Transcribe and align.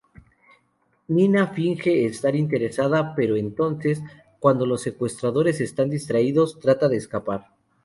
Nina 1.17 1.43
finge 1.55 2.07
estar 2.07 2.35
interesada, 2.35 3.13
pero 3.13 3.35
entonces, 3.37 4.01
cuando 4.39 4.65
los 4.65 4.81
secuestradores 4.81 5.61
están 5.61 5.91
distraídos, 5.91 6.57
trata 6.59 6.89
de 6.89 6.97
escapar. 6.97 7.51